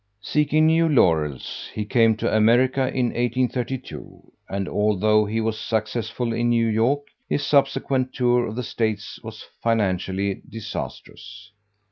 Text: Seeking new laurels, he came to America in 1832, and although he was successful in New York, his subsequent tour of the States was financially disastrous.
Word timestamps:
Seeking 0.23 0.65
new 0.65 0.89
laurels, 0.89 1.69
he 1.75 1.85
came 1.85 2.15
to 2.17 2.35
America 2.35 2.91
in 2.91 3.09
1832, 3.09 4.31
and 4.49 4.67
although 4.67 5.25
he 5.27 5.39
was 5.39 5.59
successful 5.61 6.33
in 6.33 6.49
New 6.49 6.65
York, 6.67 7.03
his 7.29 7.45
subsequent 7.45 8.11
tour 8.11 8.47
of 8.47 8.55
the 8.55 8.63
States 8.63 9.19
was 9.21 9.45
financially 9.61 10.41
disastrous. 10.49 11.51